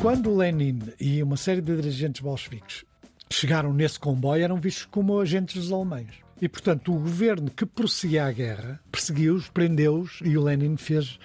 Quando 0.00 0.34
Lenin 0.34 0.80
e 1.00 1.22
uma 1.22 1.36
série 1.36 1.60
de 1.60 1.74
dirigentes 1.74 2.20
bolcheviques 2.20 2.84
chegaram 3.30 3.72
nesse 3.72 3.98
comboio, 3.98 4.42
eram 4.42 4.60
vistos 4.60 4.84
como 4.84 5.18
agentes 5.18 5.56
dos 5.56 5.72
alemães. 5.72 6.08
E, 6.40 6.48
portanto, 6.48 6.94
o 6.94 7.00
governo 7.00 7.50
que 7.50 7.66
prosseguia 7.66 8.26
a 8.26 8.32
guerra 8.32 8.80
perseguiu-os, 8.92 9.48
prendeu-os 9.48 10.20
e 10.22 10.36
o 10.36 10.42
Lenin 10.42 10.76
fez, 10.76 11.18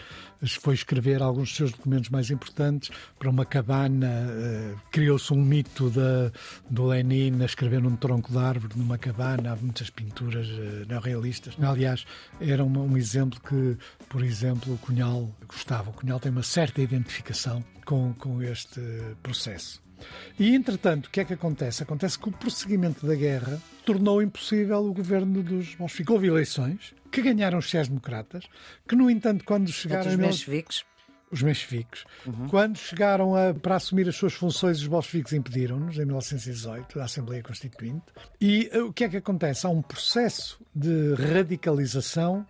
foi 0.51 0.73
escrever 0.73 1.21
alguns 1.21 1.49
dos 1.49 1.57
seus 1.57 1.71
documentos 1.71 2.09
mais 2.09 2.29
importantes 2.29 2.89
para 3.17 3.29
uma 3.29 3.45
cabana. 3.45 4.07
Uh, 4.07 4.79
Criou-se 4.91 5.33
um 5.33 5.43
mito 5.43 5.89
de, 5.89 6.31
do 6.69 6.85
Lenin 6.85 7.41
a 7.41 7.45
escrever 7.45 7.81
num 7.81 7.95
tronco 7.95 8.31
de 8.31 8.37
árvore, 8.37 8.73
numa 8.77 8.97
cabana. 8.97 9.53
Há 9.53 9.55
muitas 9.55 9.89
pinturas 9.89 10.47
uh, 10.47 10.85
neorrealistas. 10.87 11.55
Aliás, 11.61 12.05
era 12.39 12.63
uma, 12.63 12.81
um 12.81 12.97
exemplo 12.97 13.39
que, 13.39 13.77
por 14.09 14.23
exemplo, 14.23 14.73
o 14.73 14.77
Cunhal 14.77 15.33
gostava. 15.47 15.89
O 15.89 15.93
Cunhal 15.93 16.19
tem 16.19 16.31
uma 16.31 16.43
certa 16.43 16.81
identificação 16.81 17.63
com, 17.85 18.13
com 18.13 18.41
este 18.41 18.81
processo. 19.21 19.81
E, 20.37 20.53
entretanto, 20.53 21.07
o 21.07 21.09
que 21.09 21.21
é 21.21 21.25
que 21.25 21.33
acontece? 21.33 21.83
Acontece 21.83 22.19
que 22.19 22.27
o 22.27 22.31
prosseguimento 22.31 23.05
da 23.05 23.15
guerra 23.15 23.61
tornou 23.85 24.21
impossível 24.21 24.79
o 24.85 24.93
governo 24.93 25.41
dos 25.41 25.75
bolcheviques. 25.75 26.13
Houve 26.13 26.27
eleições 26.27 26.93
que 27.13 27.21
ganharam 27.21 27.59
os 27.59 27.65
sociais-democratas, 27.65 28.45
que, 28.87 28.95
no 28.95 29.09
entanto, 29.09 29.45
quando 29.45 29.71
chegaram... 29.71 30.09
Os 30.09 30.15
bolcheviques? 30.15 30.83
Os 31.31 31.41
mencheviques. 31.41 32.05
Uhum. 32.27 32.47
Quando 32.47 32.77
chegaram 32.77 33.35
a, 33.35 33.55
para 33.55 33.75
assumir 33.75 34.07
as 34.07 34.15
suas 34.15 34.33
funções, 34.33 34.79
os 34.79 34.87
bolcheviques 34.87 35.33
impediram-nos, 35.33 35.95
em 35.95 36.05
1918, 36.05 36.99
da 36.99 37.05
Assembleia 37.05 37.41
Constituinte. 37.41 38.05
E 38.39 38.69
uh, 38.71 38.85
o 38.85 38.93
que 38.93 39.03
é 39.03 39.09
que 39.09 39.17
acontece? 39.17 39.65
Há 39.65 39.69
um 39.69 39.81
processo 39.81 40.59
de 40.75 41.15
radicalização 41.15 42.45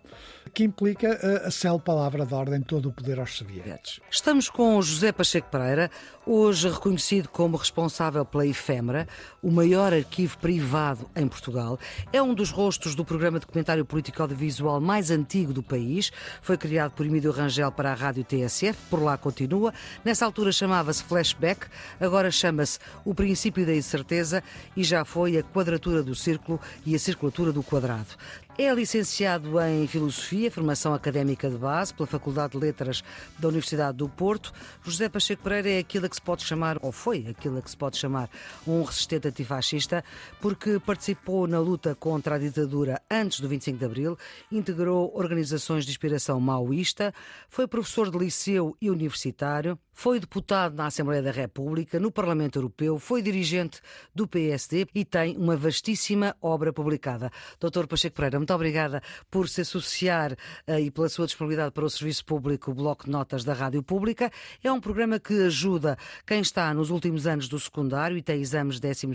que 0.52 0.64
implica 0.64 1.18
a, 1.44 1.48
a 1.48 1.50
célebre 1.50 1.86
palavra 1.86 2.26
de 2.26 2.34
ordem 2.34 2.60
todo 2.60 2.90
o 2.90 2.92
poder 2.92 3.18
aos 3.18 3.34
soviéticos. 3.36 4.00
Estamos 4.10 4.50
com 4.50 4.80
José 4.82 5.12
Pacheco 5.12 5.50
Pereira, 5.50 5.90
hoje 6.26 6.68
reconhecido 6.68 7.28
como 7.28 7.56
responsável 7.56 8.24
pela 8.24 8.46
Efêmera, 8.46 9.06
o 9.42 9.50
maior 9.50 9.92
arquivo 9.92 10.38
privado 10.38 11.08
em 11.14 11.28
Portugal. 11.28 11.78
É 12.12 12.22
um 12.22 12.34
dos 12.34 12.50
rostos 12.50 12.94
do 12.94 13.04
programa 13.04 13.38
de 13.38 13.46
documentário 13.46 13.84
político 13.84 14.22
audiovisual 14.22 14.80
mais 14.80 15.10
antigo 15.10 15.52
do 15.52 15.62
país. 15.62 16.10
Foi 16.40 16.56
criado 16.56 16.92
por 16.92 17.04
Emílio 17.04 17.30
Rangel 17.30 17.70
para 17.70 17.92
a 17.92 17.94
rádio 17.94 18.24
TSF, 18.24 18.78
por 18.88 19.02
lá 19.02 19.16
continua. 19.16 19.72
Nessa 20.04 20.24
altura 20.24 20.52
chamava-se 20.52 21.02
Flashback, 21.04 21.66
agora 22.00 22.30
chama-se 22.30 22.78
O 23.04 23.14
Princípio 23.14 23.66
da 23.66 23.74
Incerteza 23.74 24.42
e 24.76 24.82
já 24.82 25.04
foi 25.04 25.36
a 25.36 25.42
quadratura 25.42 26.02
do 26.02 26.14
círculo 26.14 26.60
e 26.86 26.94
a 26.94 26.98
circulatura 26.98 27.52
do 27.52 27.62
quadrado. 27.62 28.08
É 28.56 28.72
licenciado 28.72 29.60
em 29.62 29.84
Filosofia, 29.88 30.48
formação 30.48 30.94
académica 30.94 31.50
de 31.50 31.56
base 31.56 31.92
pela 31.92 32.06
Faculdade 32.06 32.52
de 32.52 32.58
Letras 32.58 33.02
da 33.36 33.48
Universidade 33.48 33.98
do 33.98 34.08
Porto. 34.08 34.52
José 34.84 35.08
Pacheco 35.08 35.42
Pereira 35.42 35.70
é 35.70 35.78
aquilo 35.80 36.08
que 36.08 36.14
se 36.14 36.22
pode 36.22 36.44
chamar, 36.44 36.78
ou 36.80 36.92
foi 36.92 37.26
aquilo 37.26 37.60
que 37.60 37.68
se 37.68 37.76
pode 37.76 37.96
chamar, 37.96 38.30
um 38.64 38.84
resistente 38.84 39.26
antifascista, 39.26 40.04
porque 40.40 40.78
participou 40.78 41.48
na 41.48 41.58
luta 41.58 41.96
contra 41.96 42.36
a 42.36 42.38
ditadura 42.38 43.02
antes 43.10 43.40
do 43.40 43.48
25 43.48 43.76
de 43.76 43.84
Abril, 43.84 44.16
integrou 44.52 45.10
organizações 45.16 45.84
de 45.84 45.90
inspiração 45.90 46.38
maoísta, 46.38 47.12
foi 47.48 47.66
professor 47.66 48.08
de 48.08 48.18
liceu 48.18 48.76
e 48.80 48.88
universitário, 48.88 49.76
foi 49.92 50.20
deputado 50.20 50.74
na 50.74 50.86
Assembleia 50.86 51.22
da 51.22 51.30
República, 51.30 51.98
no 51.98 52.10
Parlamento 52.10 52.58
Europeu, 52.58 52.98
foi 52.98 53.22
dirigente 53.22 53.80
do 54.14 54.26
PSD 54.28 54.86
e 54.94 55.04
tem 55.04 55.36
uma 55.36 55.56
vastíssima 55.56 56.36
obra 56.40 56.72
publicada. 56.72 57.30
Doutor 57.60 57.86
Pacheco 57.86 58.16
Pereira, 58.16 58.43
muito 58.44 58.52
obrigada 58.52 59.02
por 59.30 59.48
se 59.48 59.62
associar 59.62 60.32
uh, 60.68 60.78
e 60.78 60.90
pela 60.90 61.08
sua 61.08 61.24
disponibilidade 61.24 61.72
para 61.72 61.84
o 61.84 61.88
Serviço 61.88 62.26
Público 62.26 62.70
o 62.70 62.74
Bloco 62.74 63.06
de 63.06 63.10
Notas 63.10 63.42
da 63.42 63.54
Rádio 63.54 63.82
Pública. 63.82 64.30
É 64.62 64.70
um 64.70 64.78
programa 64.78 65.18
que 65.18 65.32
ajuda 65.44 65.96
quem 66.26 66.42
está 66.42 66.74
nos 66.74 66.90
últimos 66.90 67.26
anos 67.26 67.48
do 67.48 67.58
secundário 67.58 68.18
e 68.18 68.22
tem 68.22 68.42
exames 68.42 68.78
de 68.78 68.86
12 68.86 69.06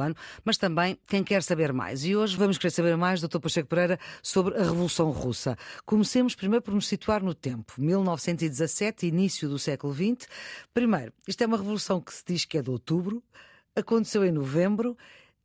ano, 0.00 0.14
mas 0.44 0.56
também 0.56 0.96
quem 1.08 1.24
quer 1.24 1.42
saber 1.42 1.72
mais. 1.72 2.04
E 2.04 2.14
hoje 2.14 2.36
vamos 2.36 2.58
querer 2.58 2.70
saber 2.70 2.96
mais, 2.96 3.20
Dr. 3.20 3.40
Pacheco 3.40 3.68
Pereira, 3.68 3.98
sobre 4.22 4.54
a 4.54 4.62
Revolução 4.62 5.10
Russa. 5.10 5.58
Comecemos 5.84 6.36
primeiro 6.36 6.62
por 6.62 6.72
nos 6.72 6.86
situar 6.86 7.24
no 7.24 7.34
tempo. 7.34 7.72
1917, 7.78 9.04
início 9.04 9.48
do 9.48 9.58
século 9.58 9.92
XX. 9.92 10.28
Primeiro, 10.72 11.12
isto 11.26 11.42
é 11.42 11.46
uma 11.46 11.56
revolução 11.56 12.00
que 12.00 12.14
se 12.14 12.22
diz 12.24 12.44
que 12.44 12.58
é 12.58 12.62
de 12.62 12.70
outubro, 12.70 13.20
aconteceu 13.74 14.24
em 14.24 14.30
novembro 14.30 14.96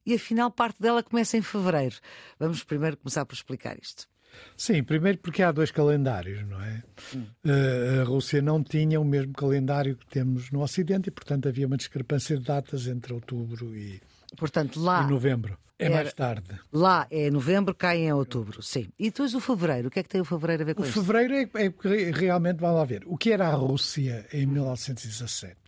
e 0.05 0.13
afinal 0.15 0.51
parte 0.51 0.81
dela 0.81 1.03
começa 1.03 1.37
em 1.37 1.41
fevereiro. 1.41 1.95
Vamos 2.39 2.63
primeiro 2.63 2.97
começar 2.97 3.25
por 3.25 3.35
explicar 3.35 3.77
isto. 3.81 4.07
Sim, 4.55 4.83
primeiro 4.83 5.17
porque 5.17 5.43
há 5.43 5.51
dois 5.51 5.71
calendários, 5.71 6.47
não 6.47 6.61
é? 6.61 6.83
Hum. 7.15 7.25
A 7.99 8.03
Rússia 8.03 8.41
não 8.41 8.63
tinha 8.63 8.99
o 8.99 9.05
mesmo 9.05 9.33
calendário 9.33 9.95
que 9.95 10.05
temos 10.05 10.51
no 10.51 10.61
Ocidente 10.61 11.09
e, 11.09 11.11
portanto, 11.11 11.47
havia 11.47 11.67
uma 11.67 11.77
discrepância 11.77 12.37
de 12.37 12.43
datas 12.43 12.87
entre 12.87 13.13
outubro 13.13 13.75
e, 13.75 14.01
portanto, 14.37 14.79
lá, 14.79 15.03
e 15.03 15.09
novembro. 15.09 15.57
É 15.77 15.85
era, 15.85 15.95
mais 15.95 16.13
tarde. 16.13 16.59
Lá 16.71 17.07
é 17.09 17.31
novembro, 17.31 17.73
cai 17.73 17.97
em 17.97 18.13
outubro, 18.13 18.61
sim. 18.61 18.87
E 18.99 19.09
depois 19.09 19.33
o 19.33 19.39
fevereiro, 19.39 19.87
o 19.87 19.91
que 19.91 19.99
é 19.99 20.03
que 20.03 20.09
tem 20.09 20.21
o 20.21 20.25
fevereiro 20.25 20.61
a 20.61 20.65
ver 20.67 20.75
com 20.75 20.83
o 20.83 20.85
isso? 20.85 20.99
O 20.99 21.03
fevereiro 21.03 21.33
é, 21.55 21.65
é 21.65 22.11
realmente, 22.11 22.59
vamos 22.59 22.77
lá 22.77 22.85
ver, 22.85 23.01
o 23.07 23.17
que 23.17 23.31
era 23.31 23.47
a 23.47 23.53
Rússia 23.53 24.27
em 24.31 24.45
1917? 24.45 25.60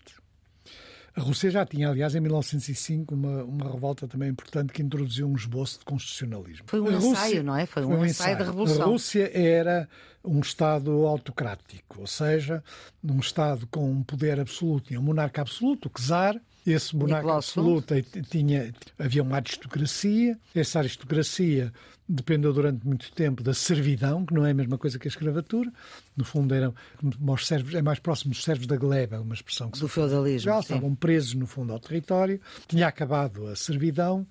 A 1.16 1.22
Rússia 1.22 1.52
já 1.52 1.64
tinha, 1.64 1.90
aliás, 1.90 2.16
em 2.16 2.20
1905, 2.20 3.14
uma, 3.14 3.44
uma 3.44 3.72
revolta 3.72 4.08
também 4.08 4.30
importante 4.30 4.74
que 4.74 4.82
introduziu 4.82 5.28
um 5.28 5.36
esboço 5.36 5.80
de 5.80 5.86
constitucionalismo. 5.86 6.66
Foi 6.68 6.80
um 6.80 6.86
Rússia, 6.86 7.10
ensaio, 7.10 7.44
não 7.44 7.56
é? 7.56 7.66
Foi 7.68 7.84
um, 7.84 7.90
foi 7.90 7.98
um 7.98 8.06
ensaio, 8.06 8.32
ensaio 8.34 8.38
da 8.40 8.46
Revolução. 8.46 8.82
A 8.82 8.86
Rússia 8.86 9.32
era 9.32 9.88
um 10.24 10.40
Estado 10.40 10.92
autocrático, 11.06 12.02
ou 12.02 12.08
seja, 12.08 12.64
um 13.04 13.20
Estado 13.20 13.68
com 13.68 13.92
um 13.92 14.02
poder 14.02 14.40
absoluto, 14.40 14.88
tinha 14.88 15.00
um 15.00 15.04
monarca 15.04 15.42
absoluto, 15.42 15.88
o 15.88 15.92
czar, 15.92 16.36
esse 16.66 16.96
monarca 16.96 17.34
absoluto 17.34 17.94
tinha, 18.30 18.74
havia 18.98 19.22
uma 19.22 19.36
aristocracia, 19.38 20.38
essa 20.56 20.80
aristocracia 20.80 21.74
dependeu 22.08 22.54
durante 22.54 22.86
muito 22.86 23.12
tempo 23.12 23.42
da 23.42 23.54
servidão, 23.54 24.26
que 24.26 24.34
não 24.34 24.46
é 24.46 24.52
a 24.52 24.54
mesma 24.54 24.78
coisa 24.78 25.00
que 25.00 25.08
a 25.08 25.10
escravatura. 25.10 25.72
No 26.16 26.24
fundo, 26.24 26.54
eram 26.54 26.74
os 27.02 27.48
servos, 27.48 27.74
é 27.74 27.82
mais 27.82 28.00
próximo 28.00 28.34
dos 28.34 28.44
servos 28.44 28.68
da 28.68 28.76
gleba, 28.76 29.20
uma 29.20 29.34
expressão 29.34 29.72
que 29.72 29.80
do 29.80 29.88
feudalismo. 29.88 30.52
Já 30.52 30.60
estavam 30.60 30.94
presos, 30.96 31.34
no 31.34 31.48
fundo, 31.48 31.74
ao 31.74 31.80
território. 31.80 32.40
Tinha 32.68 32.88
acabado 32.88 33.48
a 33.48 33.56
servidão. 33.56 34.28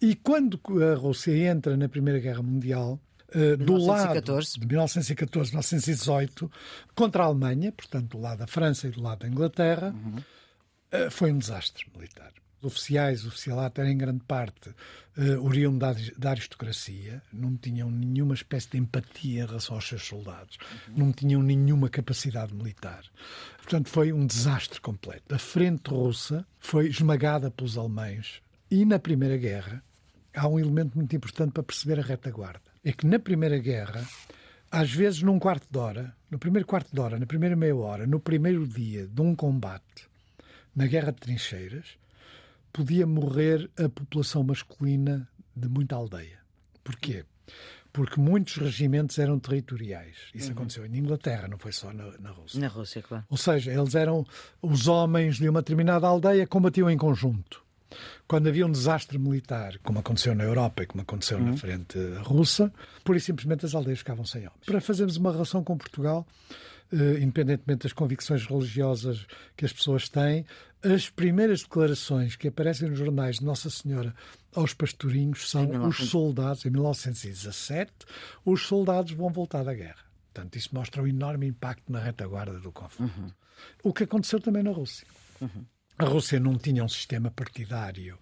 E 0.00 0.14
quando 0.14 0.60
a 0.82 0.94
Rússia 0.94 1.36
entra 1.50 1.76
na 1.76 1.88
Primeira 1.88 2.18
Guerra 2.18 2.42
Mundial, 2.42 3.00
Uh, 3.30 3.56
do 3.56 3.74
1914. 3.74 4.30
lado 4.30 4.60
de 4.60 4.66
1914, 4.68 5.50
1918, 5.50 6.52
contra 6.94 7.24
a 7.24 7.26
Alemanha, 7.26 7.72
portanto, 7.72 8.10
do 8.10 8.20
lado 8.20 8.38
da 8.38 8.46
França 8.46 8.86
e 8.86 8.92
do 8.92 9.02
lado 9.02 9.20
da 9.20 9.28
Inglaterra, 9.28 9.92
uhum. 9.92 10.22
Uh, 10.94 11.10
foi 11.10 11.32
um 11.32 11.38
desastre 11.38 11.84
militar 11.94 12.32
oficiais, 12.66 13.24
o 13.24 13.28
oficialato 13.28 13.80
era 13.80 13.90
em 13.90 13.96
grande 13.96 14.24
parte 14.24 14.70
uh, 14.70 15.78
da, 15.78 15.94
da, 16.16 16.30
aristocracia, 16.30 17.22
não 17.32 17.56
tinham 17.56 17.90
nenhuma 17.90 18.34
espécie 18.34 18.70
de 18.70 18.78
empatia 18.78 19.42
em 19.42 19.46
relação 19.46 19.76
aos 19.76 19.86
seus 19.86 20.02
soldados, 20.02 20.58
uhum. 20.88 20.94
não 20.96 21.12
tinham 21.12 21.42
nenhuma 21.42 21.88
capacidade 21.88 22.54
militar. 22.54 23.04
Portanto, 23.58 23.88
foi 23.88 24.12
um 24.12 24.26
desastre 24.26 24.80
completo. 24.80 25.34
A 25.34 25.38
frente 25.38 25.88
russa 25.88 26.46
foi 26.58 26.88
esmagada 26.88 27.50
pelos 27.50 27.76
alemães 27.76 28.40
e 28.70 28.84
na 28.84 28.98
Primeira 28.98 29.36
Guerra 29.36 29.82
há 30.34 30.48
um 30.48 30.58
elemento 30.58 30.96
muito 30.96 31.14
importante 31.14 31.52
para 31.52 31.62
perceber 31.62 32.00
a 32.00 32.02
retaguarda. 32.02 32.60
É 32.84 32.92
que 32.92 33.06
na 33.06 33.18
Primeira 33.18 33.58
Guerra, 33.58 34.06
às 34.70 34.90
vezes 34.90 35.22
num 35.22 35.38
quarto 35.38 35.66
de 35.70 35.78
hora, 35.78 36.14
no 36.30 36.38
primeiro 36.38 36.66
quarto 36.66 36.92
de 36.92 37.00
hora, 37.00 37.18
na 37.18 37.26
primeira 37.26 37.54
meia 37.54 37.76
hora, 37.76 38.06
no 38.06 38.18
primeiro 38.18 38.66
dia 38.66 39.06
de 39.06 39.22
um 39.22 39.34
combate, 39.34 40.08
na 40.74 40.86
guerra 40.86 41.12
de 41.12 41.18
trincheiras, 41.18 41.96
podia 42.72 43.06
morrer 43.06 43.70
a 43.78 43.88
população 43.88 44.42
masculina 44.42 45.28
de 45.54 45.68
muita 45.68 45.94
aldeia. 45.94 46.38
Porquê? 46.82 47.24
Porque 47.92 48.20
muitos 48.20 48.56
regimentos 48.56 49.18
eram 49.18 49.38
territoriais. 49.38 50.16
Isso 50.34 50.48
uhum. 50.48 50.54
aconteceu 50.54 50.84
em 50.84 50.96
Inglaterra, 50.96 51.46
não 51.46 51.56
foi 51.56 51.70
só 51.70 51.92
na, 51.92 52.10
na, 52.18 52.30
Rússia. 52.30 52.60
Na 52.60 52.66
Rússia, 52.66 53.02
claro. 53.02 53.24
Ou 53.30 53.36
seja, 53.36 53.72
eles 53.72 53.94
eram 53.94 54.26
os 54.60 54.88
homens 54.88 55.36
de 55.36 55.48
uma 55.48 55.62
determinada 55.62 56.06
aldeia 56.06 56.46
combatiam 56.46 56.90
em 56.90 56.98
conjunto. 56.98 57.62
Quando 58.26 58.48
havia 58.48 58.66
um 58.66 58.72
desastre 58.72 59.16
militar, 59.16 59.78
como 59.84 60.00
aconteceu 60.00 60.34
na 60.34 60.42
Europa 60.42 60.82
e 60.82 60.86
como 60.86 61.02
aconteceu 61.02 61.38
uhum. 61.38 61.52
na 61.52 61.56
frente 61.56 61.96
russa, 62.22 62.72
pura 63.04 63.18
e 63.18 63.20
simplesmente 63.20 63.64
as 63.64 63.74
aldeias 63.74 64.00
ficavam 64.00 64.24
sem 64.24 64.40
homens. 64.40 64.66
Para 64.66 64.80
fazermos 64.80 65.16
uma 65.16 65.30
relação 65.30 65.62
com 65.62 65.76
Portugal, 65.76 66.26
Uh, 66.92 67.18
independentemente 67.18 67.84
das 67.84 67.92
convicções 67.94 68.46
religiosas 68.46 69.26
que 69.56 69.64
as 69.64 69.72
pessoas 69.72 70.08
têm, 70.08 70.44
as 70.84 71.08
primeiras 71.08 71.62
declarações 71.62 72.36
que 72.36 72.48
aparecem 72.48 72.88
nos 72.88 72.98
jornais 72.98 73.38
de 73.38 73.44
Nossa 73.44 73.70
Senhora 73.70 74.14
aos 74.54 74.74
pastorinhos 74.74 75.50
são 75.50 75.86
os 75.86 76.08
soldados, 76.08 76.64
em 76.64 76.70
1917, 76.70 77.92
os 78.44 78.66
soldados 78.66 79.12
vão 79.12 79.30
voltar 79.30 79.64
da 79.64 79.74
guerra. 79.74 80.04
Portanto, 80.32 80.56
isso 80.56 80.70
mostra 80.72 81.02
o 81.02 81.08
enorme 81.08 81.46
impacto 81.46 81.90
na 81.90 82.00
retaguarda 82.00 82.58
do 82.58 82.72
conflito. 82.72 83.18
Uhum. 83.18 83.30
O 83.82 83.92
que 83.92 84.04
aconteceu 84.04 84.40
também 84.40 84.62
na 84.62 84.70
Rússia. 84.70 85.06
Uhum. 85.40 85.64
A 85.98 86.04
Rússia 86.04 86.40
não 86.40 86.58
tinha 86.58 86.82
um 86.82 86.88
sistema 86.88 87.30
partidário 87.30 88.18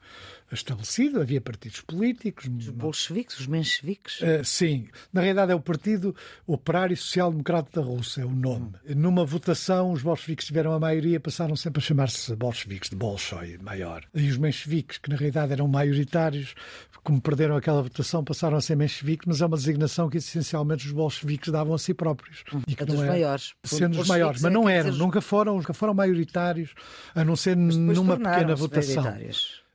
estabelecido, 0.54 1.20
havia 1.20 1.40
partidos 1.40 1.80
políticos. 1.80 2.46
Os 2.46 2.68
bolcheviques, 2.68 3.40
os 3.40 3.46
mencheviques? 3.46 4.20
Uh, 4.20 4.44
sim. 4.44 4.88
Na 5.12 5.20
realidade 5.20 5.52
é 5.52 5.54
o 5.54 5.60
Partido 5.60 6.14
Operário 6.46 6.96
Social 6.96 7.30
Democrata 7.30 7.80
da 7.80 7.86
Rússia, 7.86 8.22
é 8.22 8.24
o 8.24 8.30
nome. 8.30 8.72
Hum. 8.86 8.94
Numa 8.96 9.24
votação, 9.24 9.92
os 9.92 10.02
bolcheviques 10.02 10.46
tiveram 10.46 10.72
a 10.72 10.78
maioria, 10.78 11.18
passaram 11.18 11.56
sempre 11.56 11.80
a 11.80 11.82
chamar-se 11.82 12.34
bolcheviques, 12.36 12.90
de 12.90 12.96
Bolshoi, 12.96 13.58
maior. 13.62 14.04
E 14.14 14.28
os 14.28 14.36
mencheviques, 14.36 14.98
que 14.98 15.08
na 15.08 15.16
realidade 15.16 15.52
eram 15.52 15.66
maioritários, 15.66 16.54
como 17.02 17.20
perderam 17.20 17.56
aquela 17.56 17.82
votação, 17.82 18.22
passaram 18.22 18.56
a 18.56 18.60
ser 18.60 18.76
mencheviques, 18.76 19.26
mas 19.26 19.40
é 19.40 19.46
uma 19.46 19.56
designação 19.56 20.08
que 20.08 20.18
essencialmente 20.18 20.86
os 20.86 20.92
bolcheviques 20.92 21.50
davam 21.50 21.74
a 21.74 21.78
si 21.78 21.94
próprios. 21.94 22.44
Hum. 22.52 22.62
E 22.66 22.74
que 22.74 22.82
é 22.82 22.86
dos 22.86 23.00
é, 23.00 23.06
maiores. 23.06 23.54
Sendo 23.64 24.00
os 24.00 24.08
maiores, 24.08 24.42
mas 24.42 24.50
é 24.50 24.54
não 24.54 24.68
eram, 24.68 24.92
nunca 24.92 25.20
foram, 25.20 25.56
nunca 25.56 25.72
foram 25.72 25.94
maioritários, 25.94 26.74
a 27.14 27.24
não 27.24 27.36
ser 27.36 27.56
numa 27.62 28.16
pequena 28.16 28.54
votação 28.54 29.04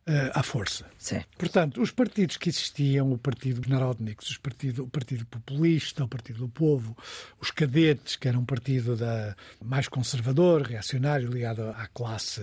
uh, 0.07 0.31
à 0.33 0.41
força. 0.41 0.85
Sim. 0.97 1.21
Portanto, 1.37 1.81
os 1.81 1.91
partidos 1.91 2.37
que 2.37 2.49
existiam, 2.49 3.11
o 3.11 3.17
Partido 3.17 3.69
Narodniks, 3.69 4.29
os 4.29 4.37
partido, 4.37 4.83
o 4.85 4.87
Partido 4.87 5.25
Populista, 5.25 6.03
o 6.03 6.07
Partido 6.07 6.39
do 6.39 6.49
Povo, 6.49 6.97
os 7.39 7.51
Cadetes, 7.51 8.15
que 8.15 8.27
era 8.27 8.39
um 8.39 8.45
partido 8.45 8.95
da, 8.95 9.35
mais 9.61 9.87
conservador, 9.87 10.61
reacionário, 10.61 11.29
ligado 11.29 11.61
à 11.61 11.87
classe 11.93 12.41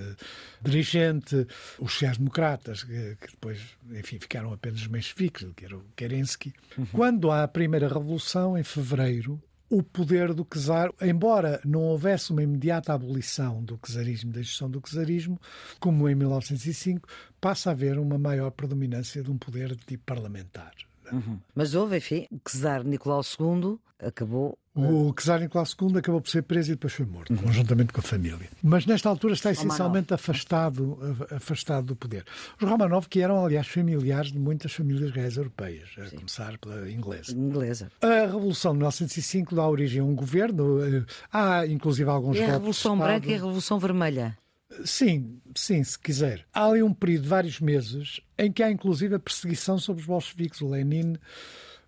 dirigente, 0.61 1.47
os 1.79 1.93
sociais-democratas, 1.93 2.85
que, 2.85 3.17
que, 3.21 3.31
depois, 3.31 3.59
enfim, 3.91 4.19
ficaram 4.19 4.53
apenas 4.53 4.87
mencheviques, 4.87 5.47
que 5.57 5.65
era 5.65 5.77
o 5.77 5.85
Kerensky. 5.97 6.53
Uhum. 6.77 6.87
Quando 6.87 7.31
há 7.31 7.45
a 7.45 7.49
primeira 7.49 7.89
revolução, 7.89 8.57
em 8.59 8.63
fevereiro, 8.63 9.43
o 9.69 9.83
poder 9.83 10.33
do 10.35 10.45
czar, 10.45 10.93
embora 11.01 11.61
não 11.65 11.83
houvesse 11.83 12.31
uma 12.31 12.43
imediata 12.43 12.93
abolição 12.93 13.63
do 13.63 13.79
czarismo, 13.79 14.33
da 14.33 14.43
gestão 14.43 14.71
do 14.71 14.81
czarismo, 14.81 15.41
como 15.81 16.09
em 16.09 16.15
1905, 16.15 17.09
passa 17.41 17.71
a 17.71 17.73
haver 17.73 17.99
uma 17.99 18.19
maior 18.19 18.51
predominância 18.51 19.23
de 19.23 19.31
um 19.31 19.39
poder 19.39 19.75
de 19.75 19.85
tipo 19.85 20.05
parlamentar. 20.05 20.73
Uhum. 21.13 21.39
Mas 21.55 21.75
houve, 21.75 21.97
enfim, 21.97 22.27
o 22.31 22.39
czar 22.49 22.85
Nicolau 22.85 23.23
II 23.23 23.79
acabou 23.99 24.59
o 24.77 25.15
czar 25.15 25.39
Nicolau 25.39 25.65
II 25.81 25.99
acabou 25.99 26.21
por 26.21 26.29
ser 26.29 26.43
preso 26.43 26.73
e 26.73 26.75
depois 26.75 26.93
foi 26.93 27.07
morto, 27.07 27.31
uhum. 27.31 27.37
conjuntamente 27.37 27.93
com 27.93 28.01
a 28.01 28.03
família. 28.03 28.51
Mas 28.61 28.85
nesta 28.87 29.09
altura 29.09 29.35
está 29.35 29.53
essencialmente 29.53 30.13
afastado, 30.13 30.99
afastado 31.31 31.87
do 31.87 31.97
poder. 31.97 32.25
Os 32.61 32.69
Romanov, 32.69 33.07
que 33.09 33.21
eram, 33.21 33.45
aliás, 33.45 33.69
familiares 33.69 34.33
de 34.33 34.39
muitas 34.39 34.73
famílias 34.73 35.13
reais 35.13 35.37
europeias, 35.37 35.91
a 35.97 36.07
Sim. 36.07 36.17
começar 36.17 36.59
pela 36.59 36.91
inglesa. 36.91 37.33
inglesa. 37.33 37.93
A 38.03 38.27
Revolução 38.27 38.73
de 38.73 38.79
1905 38.79 39.55
dá 39.55 39.69
origem 39.69 40.01
a 40.01 40.05
um 40.05 40.15
governo. 40.15 40.83
Eh, 40.85 41.05
há, 41.33 41.65
inclusive, 41.67 42.11
alguns. 42.11 42.37
É 42.37 42.45
a 42.45 42.53
Revolução 42.55 42.99
Branca 42.99 43.29
e 43.29 43.35
a 43.35 43.37
Revolução 43.37 43.79
Vermelha. 43.79 44.37
Sim, 44.85 45.41
sim, 45.55 45.83
se 45.85 45.99
quiser. 45.99 46.47
Há 46.53 46.67
ali 46.67 46.83
um 46.83 46.93
período 46.93 47.23
de 47.23 47.29
vários 47.29 47.61
meses 47.61 48.21
em 48.37 48.51
que 48.51 48.63
há, 48.63 48.71
inclusive, 48.71 49.15
a 49.15 49.19
perseguição 49.19 49.79
sobre 49.79 50.01
os 50.03 50.07
bolcheviques. 50.07 50.61
O 50.61 50.69
Lenin 50.69 51.17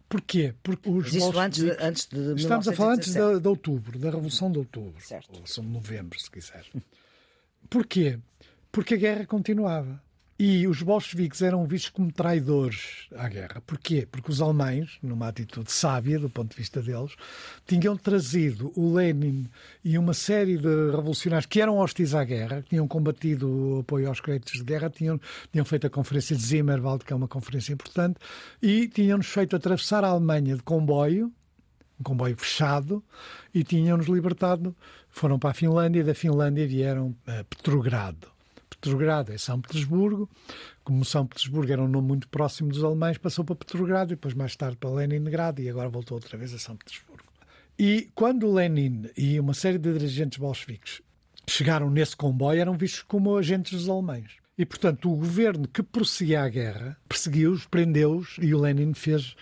Porquê? 0.09 0.55
Porque 0.63 0.89
os 0.89 1.13
isso 1.13 1.39
antes 1.39 1.63
de, 1.63 1.71
antes 1.81 2.07
de 2.07 2.35
Estamos 2.35 2.69
a 2.69 2.73
falar 2.73 2.95
antes 2.95 3.13
de, 3.13 3.41
de, 3.41 3.49
outubro, 3.49 3.99
da 3.99 4.11
Revolução 4.11 4.51
de 4.51 4.59
Outubro. 4.59 5.01
Certo. 5.01 5.37
Ou 5.39 5.47
são 5.47 5.65
de 5.65 5.71
novembro, 5.71 6.19
se 6.19 6.31
quiser. 6.31 6.65
Porquê? 7.69 8.19
Porque 8.71 8.95
a 8.95 8.97
guerra 8.97 9.27
continuava. 9.27 10.01
E 10.39 10.67
os 10.67 10.83
bolcheviques 10.83 11.41
eram 11.41 11.65
vistos 11.65 11.89
como 11.89 12.13
traidores 12.13 13.07
à 13.17 13.27
guerra. 13.27 13.63
Porquê? 13.67 14.07
Porque 14.11 14.31
os 14.31 14.43
alemães, 14.43 14.99
numa 15.03 15.29
atitude 15.29 15.73
sábia 15.73 16.19
do 16.19 16.29
ponto 16.29 16.51
de 16.51 16.57
vista 16.59 16.83
deles, 16.83 17.17
tinham 17.67 17.97
trazido 17.97 18.71
o 18.77 18.95
Lenin 18.95 19.49
e 19.83 19.97
uma 19.97 20.13
série 20.13 20.59
de 20.59 20.91
revolucionários 20.91 21.47
que 21.47 21.59
eram 21.59 21.79
hostis 21.79 22.15
à 22.15 22.23
guerra, 22.23 22.61
que 22.61 22.69
tinham 22.69 22.87
combatido 22.87 23.49
o 23.49 23.79
apoio 23.81 24.09
aos 24.09 24.21
créditos 24.21 24.59
de 24.59 24.65
guerra, 24.65 24.91
tinham, 24.91 25.19
tinham 25.51 25.65
feito 25.65 25.87
a 25.87 25.91
conferência 25.91 26.37
de 26.37 26.43
Zimmerwald, 26.43 27.03
que 27.03 27.15
é 27.15 27.17
uma 27.17 27.29
conferência 27.29 27.73
importante, 27.73 28.19
e 28.61 28.89
tinham-nos 28.89 29.29
feito 29.29 29.57
atravessar 29.57 30.05
a 30.05 30.09
Alemanha 30.09 30.55
de 30.55 30.63
comboio, 30.63 31.33
um 31.99 32.03
comboio 32.03 32.37
fechado, 32.37 33.03
e 33.55 33.65
tinham-nos 33.65 34.07
libertado. 34.07 34.77
Foram 35.09 35.39
para 35.39 35.53
a 35.53 35.55
Finlândia 35.55 36.05
da 36.05 36.15
Finlândia 36.15 36.69
vieram 36.69 37.17
a 37.27 37.43
Petrogrado 37.45 38.36
Petrogrado 38.81 39.33
é 39.33 39.39
São 39.39 39.61
Petersburgo. 39.61 40.29
Como 40.85 41.05
São 41.05 41.27
Petersburgo 41.27 41.73
era 41.73 41.83
um 41.83 41.89
nome 41.89 42.09
muito 42.09 42.29
próximo 42.29 42.71
dos 42.71 42.85
alemães, 42.85 43.19
passou 43.19 43.45
para 43.45 43.57
Petrogrado 43.57 44.13
e 44.13 44.17
depois 44.17 44.35
mais 44.35 44.55
tarde 44.55 44.77
para 44.77 44.91
Leningrado 44.91 45.61
e 45.61 45.69
agora 45.69 45.89
voltou 45.89 46.17
outra 46.17 46.37
vez 46.37 46.55
a 46.55 46.59
São 46.59 46.77
Petersburgo. 46.77 47.25
E 47.79 48.09
quando 48.15 48.53
Lenin 48.53 49.11
e 49.17 49.39
uma 49.39 49.53
série 49.53 49.79
de 49.79 49.93
dirigentes 49.93 50.39
bolcheviques 50.39 51.03
chegaram 51.47 51.91
nesse 51.91 52.17
comboio, 52.17 52.61
eram 52.61 52.77
vistos 52.77 53.03
como 53.03 53.37
agentes 53.37 53.73
dos 53.73 53.89
alemães. 53.89 54.37
E, 54.59 54.65
portanto, 54.65 55.13
o 55.13 55.17
governo 55.17 55.69
que 55.69 55.83
prosseguia 55.83 56.43
a 56.43 56.49
guerra 56.49 56.97
perseguiu-os, 57.07 57.67
prendeu-os 57.67 58.37
e 58.41 58.55
o 58.55 58.61
Lenin 58.61 58.95
fez, 58.95 59.37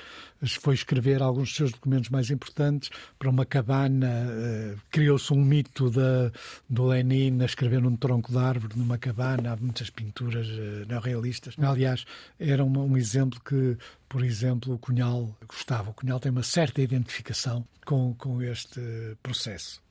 foi 0.52 0.74
escrever 0.74 1.22
alguns 1.22 1.48
dos 1.48 1.56
seus 1.56 1.72
documentos 1.72 2.10
mais 2.10 2.30
importantes 2.30 2.90
para 3.18 3.30
uma 3.30 3.46
cabana. 3.46 4.26
Uh, 4.28 4.78
Criou-se 4.90 5.32
um 5.32 5.44
mito 5.44 5.90
de, 5.90 6.32
do 6.68 6.86
Lenin 6.86 7.40
a 7.40 7.44
escrever 7.44 7.80
num 7.80 7.96
tronco 7.96 8.30
de 8.30 8.38
árvore, 8.38 8.76
numa 8.76 8.98
cabana. 8.98 9.52
Há 9.52 9.56
muitas 9.56 9.90
pinturas 9.90 10.46
uh, 10.48 10.86
neorrealistas. 10.88 11.54
Aliás, 11.58 12.04
era 12.38 12.64
uma, 12.64 12.80
um 12.80 12.96
exemplo 12.96 13.40
que, 13.40 13.76
por 14.08 14.24
exemplo, 14.24 14.74
o 14.74 14.78
Cunhal 14.78 15.36
gostava. 15.48 15.90
O 15.90 15.94
Cunhal 15.94 16.20
tem 16.20 16.30
uma 16.30 16.42
certa 16.42 16.82
identificação 16.82 17.64
com, 17.84 18.14
com 18.14 18.42
este 18.42 18.80
processo. 19.22 19.82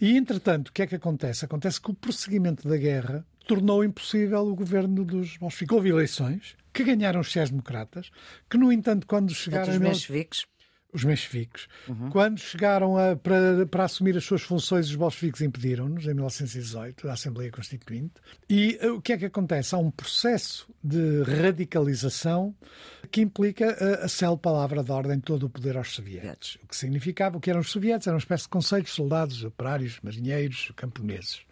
E, 0.00 0.16
entretanto, 0.16 0.68
o 0.68 0.72
que 0.72 0.82
é 0.82 0.86
que 0.86 0.94
acontece? 0.94 1.44
Acontece 1.44 1.80
que 1.80 1.90
o 1.90 1.94
prosseguimento 1.94 2.68
da 2.68 2.76
guerra 2.76 3.24
tornou 3.46 3.84
impossível 3.84 4.46
o 4.46 4.54
governo 4.54 5.04
dos 5.04 5.36
bolcheviques. 5.36 5.74
Houve 5.74 5.88
eleições 5.90 6.56
que 6.76 6.84
ganharam 6.84 7.20
os 7.20 7.28
sociais-democratas, 7.28 8.10
que, 8.50 8.58
no 8.58 8.70
entanto, 8.70 9.06
quando 9.06 9.34
chegaram... 9.34 9.72
Os 9.72 9.78
mencheviques 9.78 10.46
os. 11.04 11.68
Uhum. 11.88 12.10
Quando 12.10 12.38
chegaram 12.38 12.96
a, 12.96 13.16
para, 13.16 13.66
para 13.66 13.84
assumir 13.84 14.16
as 14.16 14.24
suas 14.24 14.42
funções, 14.42 14.88
os 14.88 14.94
bolcheviques 14.94 15.42
impediram-nos, 15.42 16.04
em 16.04 16.14
1918, 16.14 17.08
a 17.08 17.12
Assembleia 17.12 17.50
Constituinte. 17.50 18.14
E 18.48 18.78
uh, 18.82 18.94
o 18.94 19.02
que 19.02 19.12
é 19.12 19.18
que 19.18 19.26
acontece? 19.26 19.74
Há 19.74 19.78
um 19.78 19.90
processo 19.90 20.66
de 20.82 21.22
radicalização 21.22 22.54
que 23.10 23.20
implica 23.20 23.70
a, 23.72 24.06
a 24.06 24.08
célebre 24.08 24.42
palavra 24.42 24.82
de 24.82 24.90
ordem 24.90 25.20
todo 25.20 25.46
o 25.46 25.50
poder 25.50 25.76
aos 25.76 25.92
soviéticos. 25.92 26.58
O 26.62 26.68
que 26.68 26.76
significava 26.76 27.36
o 27.36 27.40
que 27.40 27.50
eram 27.50 27.60
os 27.60 27.70
soviéticos? 27.70 28.06
Eram 28.06 28.16
uma 28.16 28.20
espécie 28.20 28.44
de 28.44 28.50
conselhos, 28.50 28.90
soldados, 28.90 29.44
operários, 29.44 29.98
marinheiros, 30.02 30.72
camponeses 30.76 31.46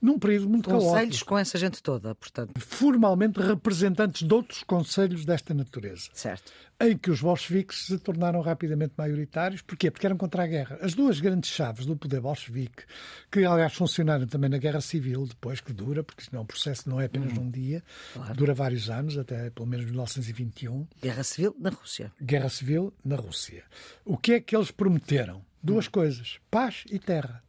num 0.00 0.18
período 0.18 0.48
muito 0.48 0.68
Conselhos 0.68 0.92
caótico. 0.92 1.26
com 1.26 1.38
essa 1.38 1.58
gente 1.58 1.82
toda, 1.82 2.14
portanto. 2.14 2.58
Formalmente 2.58 3.40
representantes 3.40 4.26
de 4.26 4.32
outros 4.32 4.62
conselhos 4.62 5.24
desta 5.24 5.52
natureza. 5.52 6.08
Certo. 6.14 6.52
Em 6.80 6.96
que 6.96 7.10
os 7.10 7.20
bolcheviques 7.20 7.86
se 7.86 7.98
tornaram 7.98 8.40
rapidamente 8.40 8.94
maioritários. 8.96 9.60
Porquê? 9.60 9.90
Porque 9.90 10.06
eram 10.06 10.16
contra 10.16 10.44
a 10.44 10.46
guerra. 10.46 10.78
As 10.80 10.94
duas 10.94 11.20
grandes 11.20 11.50
chaves 11.50 11.84
do 11.84 11.94
poder 11.94 12.20
bolchevique, 12.20 12.84
que 13.30 13.44
aliás 13.44 13.74
funcionaram 13.74 14.26
também 14.26 14.48
na 14.48 14.56
Guerra 14.56 14.80
Civil, 14.80 15.26
depois 15.26 15.60
que 15.60 15.74
dura, 15.74 16.02
porque 16.02 16.22
isto 16.22 16.34
não 16.34 16.42
é 16.42 16.44
processo, 16.46 16.88
não 16.88 16.98
é 16.98 17.04
apenas 17.04 17.36
hum. 17.36 17.42
um 17.42 17.50
dia, 17.50 17.82
claro. 18.14 18.34
dura 18.34 18.54
vários 18.54 18.88
anos, 18.88 19.18
até 19.18 19.50
pelo 19.50 19.66
menos 19.66 19.84
1921. 19.84 20.86
Guerra 21.02 21.22
Civil 21.22 21.54
na 21.58 21.68
Rússia. 21.68 22.10
Guerra 22.22 22.48
Civil 22.48 22.94
na 23.04 23.16
Rússia. 23.16 23.64
O 24.04 24.16
que 24.16 24.32
é 24.32 24.40
que 24.40 24.56
eles 24.56 24.70
prometeram? 24.70 25.44
Duas 25.62 25.86
hum. 25.86 25.90
coisas: 25.90 26.38
paz 26.50 26.84
e 26.90 26.98
terra 26.98 27.42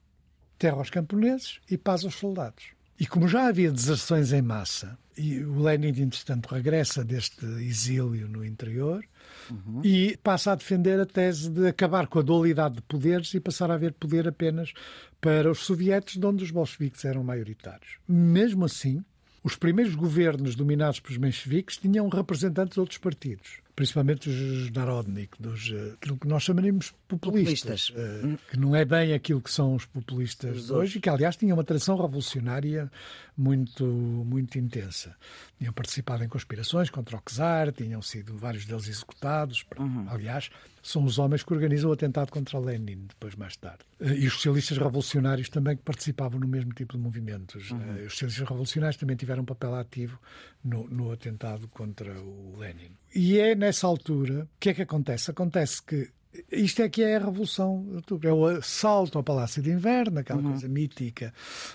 terra 0.61 0.77
aos 0.77 0.91
camponeses 0.91 1.59
e 1.69 1.75
paz 1.75 2.05
aos 2.05 2.13
soldados. 2.13 2.65
E 2.99 3.07
como 3.07 3.27
já 3.27 3.47
havia 3.47 3.71
deserções 3.71 4.31
em 4.31 4.43
massa, 4.43 4.95
e 5.17 5.39
o 5.39 5.59
Lenin, 5.59 5.99
entretanto, 5.99 6.53
regressa 6.53 7.03
deste 7.03 7.43
exílio 7.63 8.27
no 8.27 8.45
interior 8.45 9.03
uhum. 9.49 9.81
e 9.83 10.15
passa 10.17 10.51
a 10.51 10.55
defender 10.55 10.99
a 10.99 11.05
tese 11.05 11.49
de 11.49 11.67
acabar 11.67 12.05
com 12.05 12.19
a 12.19 12.21
dualidade 12.21 12.75
de 12.75 12.81
poderes 12.83 13.33
e 13.33 13.39
passar 13.39 13.71
a 13.71 13.73
haver 13.73 13.93
poder 13.93 14.27
apenas 14.27 14.71
para 15.19 15.49
os 15.49 15.61
soviéticos, 15.61 16.19
de 16.19 16.25
onde 16.27 16.43
os 16.43 16.51
bolcheviques 16.51 17.03
eram 17.05 17.23
maioritários. 17.23 17.97
Mesmo 18.07 18.65
assim, 18.65 19.03
os 19.43 19.55
primeiros 19.55 19.95
governos 19.95 20.55
dominados 20.55 20.99
pelos 20.99 21.17
mencheviques 21.17 21.77
tinham 21.77 22.07
representantes 22.07 22.75
de 22.75 22.79
outros 22.79 22.99
partidos 22.99 23.61
principalmente 23.75 24.29
os 24.29 24.69
Narodnik, 24.71 25.41
dos, 25.41 25.71
eh, 25.71 25.93
aquilo 25.93 26.17
que 26.17 26.27
nós 26.27 26.43
chamaremos 26.43 26.93
populistas, 27.07 27.89
populistas. 27.89 27.89
Uh, 27.89 28.39
que 28.49 28.57
não 28.57 28.75
é 28.75 28.85
bem 28.85 29.13
aquilo 29.13 29.41
que 29.41 29.51
são 29.51 29.75
os 29.75 29.85
populistas 29.85 30.57
os 30.57 30.65
de 30.67 30.73
hoje, 30.73 30.97
e 30.97 31.01
que 31.01 31.09
aliás 31.09 31.35
tinham 31.35 31.57
uma 31.57 31.63
tradição 31.63 31.95
revolucionária 31.95 32.91
muito, 33.37 33.85
muito 33.85 34.57
intensa. 34.59 35.15
Tinham 35.57 35.73
participado 35.73 36.23
em 36.23 36.27
conspirações 36.27 36.89
contra 36.89 37.17
o 37.17 37.21
czar, 37.21 37.71
tinham 37.71 38.01
sido 38.01 38.37
vários 38.37 38.65
deles 38.65 38.87
executados. 38.87 39.65
Uhum. 39.77 40.05
Aliás, 40.09 40.49
são 40.81 41.03
os 41.03 41.19
homens 41.19 41.43
que 41.43 41.53
organizam 41.53 41.89
o 41.89 41.93
atentado 41.93 42.31
contra 42.31 42.59
Lenin, 42.59 43.05
depois 43.07 43.35
mais 43.35 43.55
tarde. 43.55 43.79
Eh, 43.99 44.15
e 44.15 44.27
os 44.27 44.33
socialistas 44.33 44.77
revolucionários 44.77 45.49
também 45.49 45.75
que 45.75 45.83
participavam 45.83 46.39
no 46.39 46.47
mesmo 46.47 46.73
tipo 46.73 46.97
de 46.97 46.99
movimentos. 46.99 47.71
Uhum. 47.71 48.05
Os 48.05 48.13
socialistas 48.13 48.47
revolucionários 48.47 48.97
também 48.97 49.15
tiveram 49.15 49.43
um 49.43 49.45
papel 49.45 49.75
ativo 49.75 50.19
no, 50.63 50.87
no 50.87 51.11
atentado 51.11 51.67
contra 51.67 52.13
o 52.19 52.55
Lenin. 52.57 52.91
E 53.13 53.39
é 53.39 53.55
nessa 53.61 53.87
altura, 53.87 54.43
o 54.43 54.59
que 54.59 54.69
é 54.69 54.73
que 54.73 54.81
acontece? 54.81 55.31
Acontece 55.31 55.81
que 55.81 56.09
Isto 56.51 56.81
é 56.81 56.89
que 56.89 57.03
é 57.03 57.15
a 57.15 57.19
Revolução 57.19 57.85
de 57.87 57.95
Outubro. 57.97 58.27
É 58.27 58.33
o 58.33 58.45
assalto 58.45 59.17
ao 59.17 59.23
Palácio 59.23 59.61
de 59.61 59.69
Inverno, 59.69 60.19
aquela 60.19 60.41
uhum. 60.41 60.51
coisa 60.51 60.67
mítica 60.67 61.33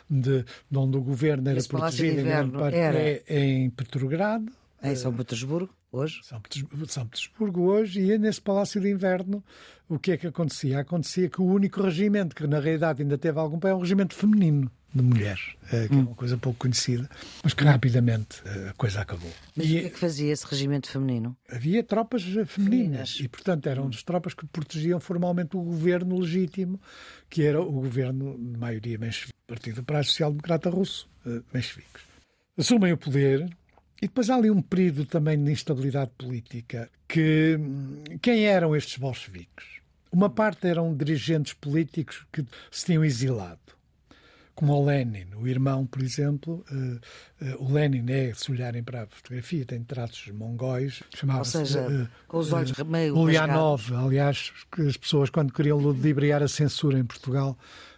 de, 0.08 0.44
de, 0.70 0.78
onde 0.78 0.96
o 0.96 1.02
governo 1.02 1.48
era 1.48 1.58
Esse 1.58 1.68
protegido 1.68 2.20
em 2.20 2.50
parte 2.50 2.76
era... 2.76 2.98
é, 2.98 3.22
em 3.28 3.70
Petrogrado. 3.70 4.50
Em 4.82 4.94
São 4.94 5.12
Petersburgo, 5.12 5.72
hoje? 5.98 6.20
São 6.22 6.40
Petersburgo, 6.40 6.88
São 6.88 7.06
Petersburgo 7.06 7.62
hoje, 7.62 8.00
e 8.00 8.12
é 8.12 8.18
nesse 8.18 8.40
Palácio 8.40 8.80
de 8.80 8.90
Inverno 8.90 9.42
o 9.88 9.98
que 9.98 10.12
é 10.12 10.16
que 10.16 10.26
acontecia? 10.26 10.80
Acontecia 10.80 11.28
que 11.28 11.40
o 11.40 11.44
único 11.44 11.82
regimento 11.82 12.34
que 12.34 12.46
na 12.46 12.58
realidade 12.58 13.02
ainda 13.02 13.16
teve 13.16 13.38
algum 13.38 13.58
pé 13.58 13.70
é 13.70 13.74
o 13.74 13.78
regimento 13.78 14.14
feminino 14.14 14.70
de 14.96 15.02
mulher, 15.02 15.38
eh, 15.70 15.88
que 15.88 15.94
é 15.94 15.96
hum. 15.96 16.00
é 16.00 16.02
uma 16.04 16.14
coisa 16.14 16.38
pouco 16.38 16.58
conhecida, 16.60 17.08
mas 17.42 17.52
que 17.52 17.62
rapidamente 17.64 18.42
eh, 18.44 18.70
a 18.70 18.72
coisa 18.72 19.02
acabou. 19.02 19.30
Mas 19.54 19.66
e, 19.66 19.68
o 19.68 19.80
que 19.80 19.86
é 19.86 19.90
que 19.90 19.98
fazia 19.98 20.32
esse 20.32 20.46
regimento 20.46 20.90
feminino? 20.90 21.36
Havia 21.50 21.84
tropas 21.84 22.22
eh, 22.22 22.44
femininas, 22.44 22.46
femininas. 22.46 23.18
e, 23.20 23.28
portanto, 23.28 23.66
eram 23.66 23.84
hum. 23.84 23.90
as 23.90 24.02
tropas 24.02 24.32
que 24.32 24.46
protegiam 24.46 24.98
formalmente 24.98 25.56
o 25.56 25.62
governo 25.62 26.18
legítimo, 26.18 26.80
que 27.28 27.42
era 27.42 27.60
o 27.60 27.70
governo, 27.70 28.38
de 28.38 28.58
maioria, 28.58 28.98
menchevique, 28.98 29.38
Partido 29.46 29.82
Prazo 29.84 30.08
Social 30.10 30.30
Democrata 30.30 30.70
Russo, 30.70 31.08
mencheviques. 31.52 32.02
Assumem 32.56 32.92
o 32.92 32.96
poder, 32.96 33.48
e 34.00 34.06
depois 34.06 34.28
há 34.30 34.36
ali 34.36 34.50
um 34.50 34.62
período 34.62 35.06
também 35.06 35.42
de 35.42 35.50
instabilidade 35.50 36.10
política, 36.18 36.90
que 37.08 37.58
quem 38.20 38.44
eram 38.44 38.76
estes 38.76 38.98
bolcheviques? 38.98 39.76
Uma 40.12 40.30
parte 40.30 40.66
eram 40.66 40.94
dirigentes 40.94 41.52
políticos 41.52 42.26
que 42.32 42.44
se 42.70 42.86
tinham 42.86 43.04
exilado 43.04 43.66
como 44.56 44.72
o 44.72 44.84
Lenin, 44.84 45.26
o 45.36 45.46
irmão, 45.46 45.86
por 45.86 46.02
exemplo, 46.02 46.64
uh, 46.72 47.44
uh, 47.44 47.62
o 47.62 47.70
Lenin 47.70 48.10
é, 48.10 48.32
se 48.34 48.50
olharem 48.50 48.82
para 48.82 49.02
a 49.02 49.06
fotografia, 49.06 49.66
tem 49.66 49.84
traços 49.84 50.32
mongóis, 50.32 51.02
chamava-se. 51.14 51.58
Ou 51.58 51.66
seja, 51.66 51.86
uh, 51.86 52.08
com 52.26 52.38
os 52.38 52.52
olhos 52.54 52.72
meio. 52.78 53.14
Ulyanov, 53.18 53.94
aliás, 53.94 54.50
as 54.88 54.96
pessoas, 54.96 55.28
quando 55.28 55.52
queriam 55.52 55.76
ludibriar 55.76 56.42
a 56.42 56.48
censura 56.48 56.98
em 56.98 57.04
Portugal, 57.04 57.56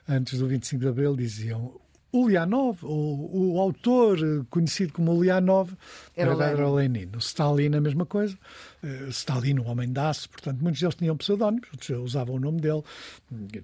antes 0.08 0.40
do 0.40 0.48
25 0.48 0.80
de 0.80 0.88
Abril, 0.88 1.14
diziam 1.14 1.80
Ulyanov, 2.12 2.78
o, 2.82 3.54
o 3.54 3.60
autor 3.60 4.18
conhecido 4.48 4.92
como 4.92 5.12
Ulyanov, 5.12 5.70
era, 6.16 6.32
era 6.32 6.70
Lenin. 6.70 7.10
O 7.14 7.18
Stalin, 7.18 7.74
a 7.74 7.80
mesma 7.80 8.06
coisa. 8.06 8.36
Uh, 8.82 9.08
Stalin, 9.08 9.58
um 9.58 9.68
homem 9.68 9.92
de 9.92 10.00
aço, 10.00 10.28
portanto, 10.30 10.60
muitos 10.62 10.80
deles 10.80 10.94
tinham 10.94 11.16
pseudónimos, 11.16 11.68
outros 11.72 11.90
usavam 11.98 12.36
o 12.36 12.40
nome 12.40 12.60
dele. 12.60 12.82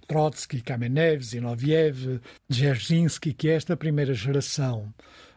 Trotsky, 0.06 0.60
Kamenev, 0.60 1.22
Zinoviev, 1.22 2.20
Dzerzhinsky, 2.48 3.32
que 3.32 3.48
é 3.48 3.54
esta 3.54 3.76
primeira 3.76 4.14
geração 4.14 4.92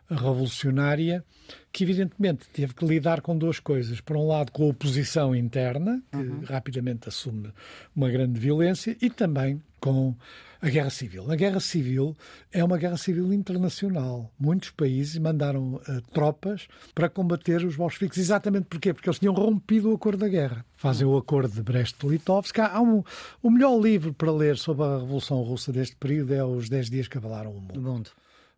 revolucionária 0.10 1.24
que 1.72 1.84
evidentemente 1.84 2.48
teve 2.52 2.74
que 2.74 2.86
lidar 2.86 3.22
com 3.22 3.38
duas 3.38 3.60
coisas. 3.60 4.02
Por 4.02 4.18
um 4.18 4.28
lado, 4.28 4.52
com 4.52 4.64
a 4.64 4.68
oposição 4.68 5.36
interna, 5.36 6.02
que 6.12 6.18
uhum. 6.18 6.42
rapidamente 6.44 7.08
assume 7.08 7.52
uma 7.96 8.10
grande 8.10 8.40
violência, 8.40 8.98
e 9.02 9.10
também 9.10 9.62
com 9.80 10.16
a 10.62 10.70
guerra 10.70 10.90
civil. 10.90 11.32
A 11.32 11.36
guerra 11.36 11.60
civil 11.60 12.16
é 12.52 12.64
uma 12.64 12.78
guerra 12.78 12.98
civil 12.98 13.32
internacional. 13.32 14.32
Muitos 14.40 14.72
países 14.72 15.18
mandaram 15.18 15.76
uh, 15.76 16.02
tropas 16.12 16.68
para 16.96 17.10
combater 17.10 17.64
os 17.64 17.76
bolcheviques. 17.76 18.18
Exatamente 18.18 18.66
porquê? 18.66 18.94
Porque 18.94 19.08
eles 19.08 19.20
tinham 19.20 19.34
rompido 19.34 19.92
o 19.92 19.96
acordo 19.96 20.20
da 20.20 20.28
guerra. 20.28 20.66
Fazem 20.76 21.06
o 21.06 21.18
acordo 21.18 21.54
de 21.54 21.62
Brest-Litovsk. 21.62 22.60
Há 22.60 22.82
um, 22.82 23.04
o 23.42 23.50
melhor 23.52 23.80
livro 23.80 24.14
para 24.14 24.32
ler 24.32 24.58
sobre 24.58 24.84
a 24.84 24.98
Revolução 25.00 25.42
Russa 25.42 25.72
deste 25.72 25.96
período 25.96 26.34
é 26.34 26.44
Os 26.44 26.70
Dez 26.70 26.90
Dias 26.90 27.08
que 27.08 27.18
Abalaram 27.18 27.52
o 27.52 27.62
Mundo. 27.62 27.82
mundo. 27.82 28.10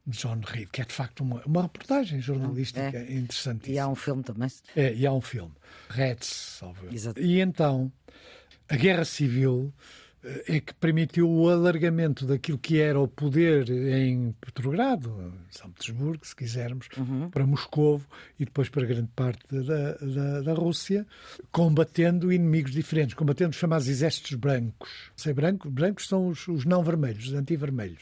John 0.08 0.42
Reed, 0.44 0.70
que 0.72 0.82
é 0.82 0.86
de 0.86 0.94
facto 0.94 1.22
uma, 1.22 1.42
uma 1.46 1.62
reportagem 1.64 2.20
jornalística 2.20 2.98
é. 2.98 3.14
interessantíssima. 3.14 3.76
E 3.76 3.80
há 3.80 3.88
um 3.88 3.96
filme 3.96 4.24
também. 4.24 4.50
É, 4.76 4.94
e 4.94 5.06
há 5.06 5.14
um 5.14 5.22
filme. 5.22 5.52
Reds, 5.90 6.28
salvo 6.28 6.88
E 7.18 7.40
então, 7.40 7.92
a 8.68 8.76
Guerra 8.76 9.06
Civil 9.06 9.74
é 10.48 10.60
que 10.60 10.74
permitiu 10.74 11.30
o 11.30 11.50
alargamento 11.50 12.26
daquilo 12.26 12.58
que 12.58 12.80
era 12.80 13.00
o 13.00 13.08
poder 13.08 13.70
em 13.70 14.36
Petrogrado, 14.42 15.34
São 15.50 15.72
Petersburgo, 15.72 16.26
se 16.26 16.36
quisermos, 16.36 16.88
uhum. 16.98 17.30
para 17.30 17.46
Moscovo 17.46 18.06
e 18.38 18.44
depois 18.44 18.68
para 18.68 18.86
grande 18.86 19.10
parte 19.16 19.44
da, 19.50 19.94
da, 19.94 20.42
da, 20.42 20.54
Rússia, 20.54 21.08
combatendo 21.52 22.34
inimigos 22.34 22.72
diferentes, 22.72 23.16
combatendo 23.16 23.52
os 23.52 23.56
chamados 23.56 23.88
exércitos 23.88 24.34
brancos. 24.34 24.90
Sei, 25.16 25.34
brancos, 25.34 25.72
brancos 25.72 26.08
são 26.08 26.28
os, 26.28 26.48
os 26.50 26.66
não 26.66 26.84
vermelhos, 26.84 27.28
os 27.28 27.34
anti-vermelhos. 27.34 28.00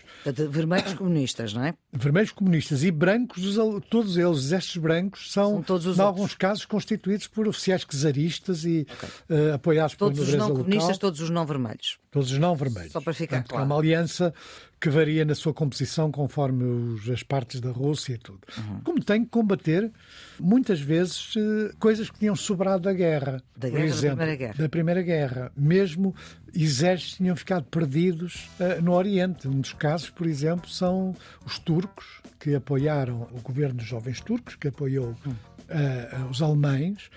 Vermelhos 0.49 0.93
comunistas, 0.95 1.53
não 1.53 1.65
é? 1.65 1.75
Vermelhos 1.93 2.31
comunistas 2.31 2.83
e 2.83 2.89
brancos, 2.89 3.57
todos 3.89 4.17
eles, 4.17 4.29
os 4.29 4.45
exércitos 4.45 4.77
brancos, 4.77 5.31
são, 5.31 5.51
são 5.51 5.61
todos 5.61 5.97
em 5.97 6.01
alguns 6.01 6.33
casos, 6.33 6.65
constituídos 6.65 7.27
por 7.27 7.47
oficiais 7.47 7.85
czaristas 7.85 8.65
e 8.65 8.87
okay. 8.91 9.09
uh, 9.37 9.53
apoiados 9.53 9.95
todos 9.95 10.19
pela 10.19 10.31
nobreza 10.31 10.47
local. 10.47 10.47
Todos 10.47 10.57
os 10.57 10.57
não 10.57 10.63
comunistas, 10.63 10.97
todos 10.97 11.21
os 11.21 11.29
não 11.29 11.45
vermelhos. 11.45 11.99
Todos 12.17 12.31
os 12.31 12.37
não 12.39 12.55
vermelhos. 12.55 12.91
Só 12.91 12.99
para 12.99 13.13
ficar 13.13 13.37
Portanto, 13.37 13.49
claro. 13.49 13.63
É 13.63 13.65
uma 13.65 13.77
aliança 13.77 14.33
que 14.79 14.89
varia 14.89 15.23
na 15.23 15.35
sua 15.35 15.53
composição 15.53 16.11
conforme 16.11 16.63
os, 16.63 17.09
as 17.09 17.21
partes 17.21 17.59
da 17.61 17.71
Rússia 17.71 18.13
e 18.13 18.17
tudo. 18.17 18.39
Uhum. 18.57 18.81
Como 18.83 19.03
tem 19.03 19.23
que 19.23 19.29
combater, 19.29 19.91
muitas 20.39 20.79
vezes, 20.79 21.33
eh, 21.35 21.73
coisas 21.79 22.09
que 22.09 22.19
tinham 22.19 22.35
sobrado 22.35 22.83
da 22.83 22.93
guerra. 22.93 23.41
Da, 23.55 23.69
guerra, 23.69 23.85
exemplo, 23.85 24.17
da 24.17 24.25
Primeira 24.25 24.35
Guerra. 24.35 24.55
Da 24.57 24.69
Primeira 24.69 25.01
Guerra. 25.01 25.51
Mesmo 25.55 26.15
exércitos 26.55 27.17
tinham 27.17 27.35
ficado 27.35 27.65
perdidos 27.65 28.49
uh, 28.59 28.81
no 28.81 28.93
Oriente. 28.93 29.47
Um 29.47 29.61
dos 29.61 29.73
casos, 29.73 30.09
por 30.09 30.25
exemplo, 30.25 30.69
são 30.69 31.15
os 31.45 31.59
turcos, 31.59 32.21
que 32.39 32.55
apoiaram 32.55 33.27
o 33.31 33.41
governo 33.41 33.75
dos 33.75 33.85
jovens 33.87 34.21
turcos, 34.21 34.55
que 34.55 34.67
apoiou 34.67 35.09
uh, 35.09 36.29
os 36.29 36.41
alemães 36.41 37.09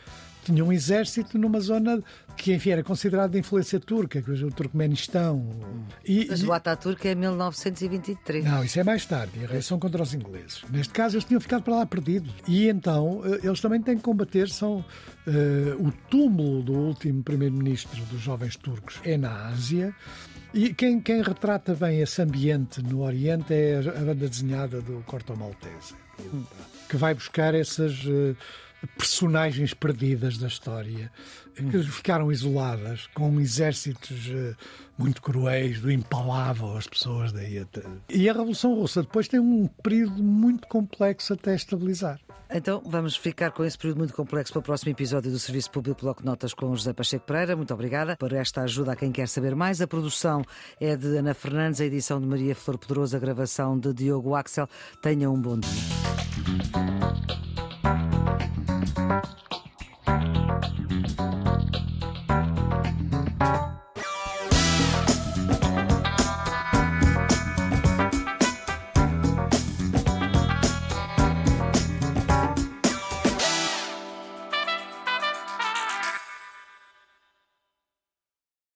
tinha 0.44 0.64
um 0.64 0.72
exército 0.72 1.38
numa 1.38 1.60
zona 1.60 2.02
que, 2.36 2.54
enfim, 2.54 2.70
era 2.70 2.82
considerada 2.82 3.32
de 3.32 3.38
influência 3.38 3.78
turca, 3.78 4.22
que 4.22 4.30
o 4.30 4.50
Turcomenistão. 4.50 5.46
E, 6.04 6.26
Mas 6.28 6.42
o 6.42 6.52
Ataturk 6.52 7.06
é 7.06 7.14
1923. 7.14 8.44
Não, 8.44 8.64
isso 8.64 8.80
é 8.80 8.84
mais 8.84 9.04
tarde, 9.04 9.44
a 9.44 9.46
reação 9.46 9.78
contra 9.78 10.02
os 10.02 10.14
ingleses. 10.14 10.62
Neste 10.70 10.92
caso, 10.92 11.16
eles 11.16 11.24
tinham 11.24 11.40
ficado 11.40 11.62
para 11.62 11.76
lá 11.76 11.86
perdidos. 11.86 12.32
E 12.48 12.68
então, 12.68 13.22
eh, 13.24 13.46
eles 13.46 13.60
também 13.60 13.82
têm 13.82 13.96
que 13.96 14.02
combater, 14.02 14.48
são 14.48 14.78
uh, 14.78 15.86
o 15.86 15.92
túmulo 16.08 16.62
do 16.62 16.72
último 16.72 17.22
primeiro-ministro 17.22 18.02
dos 18.06 18.20
jovens 18.20 18.56
turcos 18.56 19.00
é 19.04 19.16
na 19.16 19.48
Ásia. 19.48 19.94
E 20.52 20.74
quem, 20.74 21.00
quem, 21.00 21.22
retrata 21.22 21.74
bem 21.74 22.00
esse 22.00 22.20
ambiente 22.20 22.82
no 22.82 23.02
Oriente 23.02 23.52
é 23.52 23.78
a 23.78 24.00
banda 24.00 24.28
desenhada 24.28 24.80
do 24.80 25.02
Corto 25.06 25.36
Maltese, 25.36 25.94
hum. 26.18 26.42
que 26.88 26.96
vai 26.96 27.14
buscar 27.14 27.54
essas. 27.54 28.02
Uh, 28.04 28.36
personagens 28.96 29.74
perdidas 29.74 30.38
da 30.38 30.48
história 30.48 31.10
que 31.54 31.82
ficaram 31.82 32.32
isoladas 32.32 33.06
com 33.14 33.40
exércitos 33.40 34.28
uh, 34.28 34.56
muito 34.96 35.20
cruéis, 35.20 35.80
do 35.80 35.90
impalável 35.90 36.76
as 36.76 36.86
pessoas 36.86 37.32
daí 37.32 37.58
até. 37.58 37.82
E 38.08 38.28
a 38.28 38.32
Revolução 38.32 38.74
Russa 38.74 39.02
depois 39.02 39.28
tem 39.28 39.40
um 39.40 39.66
período 39.82 40.22
muito 40.22 40.68
complexo 40.68 41.32
até 41.32 41.54
estabilizar. 41.54 42.20
Então 42.52 42.82
vamos 42.84 43.16
ficar 43.16 43.50
com 43.52 43.64
esse 43.64 43.78
período 43.78 43.98
muito 43.98 44.14
complexo 44.14 44.52
para 44.52 44.60
o 44.60 44.62
próximo 44.62 44.90
episódio 44.90 45.30
do 45.30 45.38
Serviço 45.38 45.70
Público 45.70 46.02
Bloco 46.02 46.24
Notas 46.24 46.52
com 46.52 46.74
José 46.74 46.92
Pacheco 46.92 47.26
Pereira. 47.26 47.56
Muito 47.56 47.72
obrigada 47.72 48.16
por 48.16 48.32
esta 48.32 48.62
ajuda 48.62 48.92
a 48.92 48.96
quem 48.96 49.12
quer 49.12 49.28
saber 49.28 49.54
mais. 49.54 49.80
A 49.80 49.86
produção 49.86 50.44
é 50.80 50.96
de 50.96 51.18
Ana 51.18 51.34
Fernandes, 51.34 51.80
a 51.80 51.84
edição 51.84 52.20
de 52.20 52.26
Maria 52.26 52.54
Flor 52.54 52.78
Pedroso, 52.78 53.16
a 53.16 53.20
gravação 53.20 53.78
de 53.78 53.92
Diogo 53.92 54.34
Axel. 54.34 54.68
Tenha 55.00 55.30
um 55.30 55.40
bom 55.40 55.58
dia. 55.58 57.49
Mm-hmm. 60.90 61.29